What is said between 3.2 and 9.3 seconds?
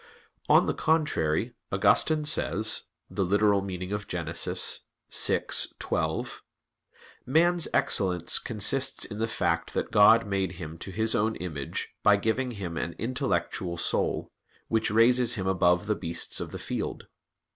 ad lit. vi, 12): "Man's excellence consists in the